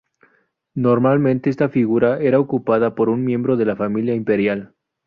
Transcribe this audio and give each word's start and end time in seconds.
Normalmente 0.73 1.51
esta 1.51 1.69
figura 1.69 2.17
era 2.19 2.39
ocupada 2.39 2.95
por 2.95 3.07
un 3.07 3.23
miembro 3.23 3.55
de 3.55 3.65
la 3.65 3.75
familia 3.75 4.15
imperial. 4.15 4.73